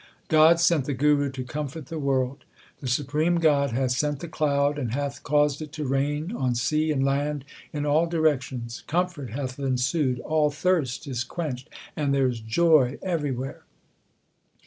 [0.29, 2.43] God sent the Guru to comfort the world:
[2.79, 6.55] The supreme God hath sent the cloud, 1 And hath caused it to rain on
[6.55, 8.81] sea and land in all directions.
[8.87, 13.61] Comfort hath ensued, all thirst is quenched, and there is joy everywhere.